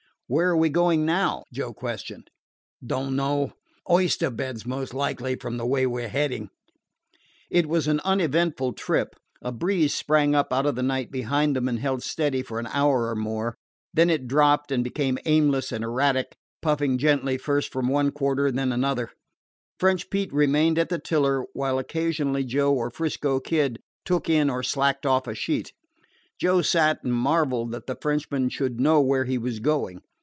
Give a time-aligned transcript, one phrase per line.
[0.27, 2.29] "Where are we going now?" Joe questioned.
[2.81, 3.51] "Don't know;
[3.89, 6.49] oyster beds most likely, from the way we 're heading."
[7.49, 9.17] It was an uneventful trip.
[9.41, 12.67] A breeze sprang up out of the night behind them, and held steady for an
[12.67, 13.57] hour or more.
[13.93, 18.57] Then it dropped and became aimless and erratic, puffing gently first from one quarter and
[18.57, 19.11] then another.
[19.81, 24.63] French Pete remained at the tiller, while occasionally Joe or 'Frisco Kid took in or
[24.63, 25.73] slacked off a sheet.
[26.39, 29.99] Joe sat and marveled that the Frenchman should know where he was going.